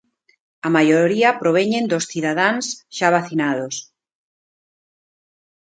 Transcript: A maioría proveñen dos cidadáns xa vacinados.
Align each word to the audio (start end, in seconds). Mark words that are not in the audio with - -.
A 0.67 0.69
maioría 0.75 1.37
proveñen 1.41 1.85
dos 1.91 2.07
cidadáns 2.11 2.65
xa 2.95 3.07
vacinados. 3.15 3.75